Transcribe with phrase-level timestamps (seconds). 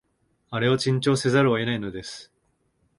[0.49, 2.31] あれを珍重せざるを得ないのです